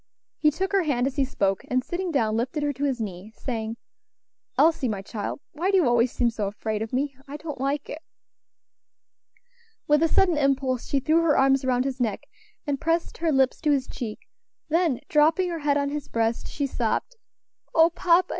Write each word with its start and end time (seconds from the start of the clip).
He 0.39 0.49
took 0.49 0.71
her 0.71 0.81
hand 0.81 1.05
as 1.05 1.17
he 1.17 1.23
spoke, 1.23 1.61
and 1.67 1.83
sitting 1.83 2.09
down, 2.09 2.35
lifted 2.35 2.63
her 2.63 2.73
to 2.73 2.85
his 2.85 2.99
knee, 2.99 3.31
saying, 3.35 3.77
"Elsie, 4.57 4.87
my 4.87 5.03
child, 5.03 5.41
why 5.51 5.69
do 5.69 5.77
you 5.77 5.87
always 5.87 6.11
seem 6.11 6.31
so 6.31 6.47
afraid 6.47 6.81
of 6.81 6.91
me? 6.91 7.15
I 7.27 7.37
don't 7.37 7.61
like 7.61 7.87
it." 7.87 8.01
With 9.87 10.01
a 10.01 10.07
sudden 10.07 10.39
impulse 10.39 10.87
she 10.87 10.99
threw 10.99 11.21
her 11.21 11.37
arms 11.37 11.63
round 11.65 11.85
his 11.85 11.99
neck, 12.01 12.23
and 12.65 12.81
pressed 12.81 13.19
her 13.19 13.31
lips 13.31 13.61
to 13.61 13.69
his 13.69 13.87
cheek; 13.87 14.27
then 14.69 15.01
dropping 15.07 15.49
her 15.51 15.59
head 15.59 15.77
on 15.77 15.89
his 15.89 16.07
breast, 16.07 16.47
she 16.47 16.65
sobbed: 16.65 17.15
"O 17.75 17.91
papa! 17.91 18.29